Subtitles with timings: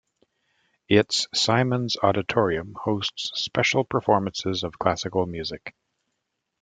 [0.89, 5.75] Its Simons Auditorium hosts special performances of classical music.